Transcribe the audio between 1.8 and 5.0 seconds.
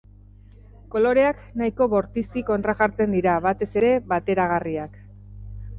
bortizki kontrajartzen dira, batez ere bateragarriak.